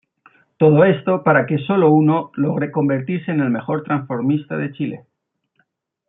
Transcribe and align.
Todo 0.57 0.83
esto, 0.83 1.21
para 1.23 1.45
que 1.45 1.59
solo 1.59 1.91
uno 1.91 2.31
logre 2.33 2.71
convertirse 2.71 3.29
en 3.29 3.39
el 3.39 3.51
mejor 3.51 3.83
transformista 3.83 4.57
de 4.57 4.71
Chile. 4.71 5.05